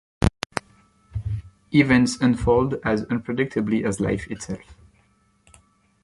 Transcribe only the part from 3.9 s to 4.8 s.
life itself.